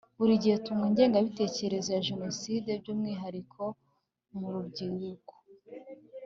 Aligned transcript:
buri 0.17 0.41
gihe 0.43 0.55
turwanya 0.65 0.99
ingengabitekerezo 1.07 1.89
ya 1.95 2.05
jenoside 2.09 2.69
by'umwihariko 2.81 3.61
mu 4.37 4.47
rubyiruko 4.53 5.33